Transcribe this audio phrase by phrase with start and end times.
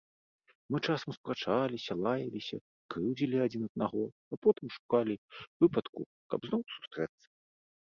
[0.75, 2.57] Мы часам спрачаліся, лаяліся,
[2.95, 5.15] крыўдзілі адзін аднаго, а потым шукалі
[5.67, 6.01] выпадку,
[6.35, 7.25] каб зноў сустрэцца.